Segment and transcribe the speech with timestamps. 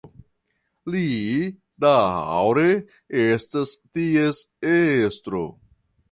[0.93, 1.01] Li
[1.83, 2.63] daŭre
[3.25, 4.39] estas ties
[4.71, 5.43] estro.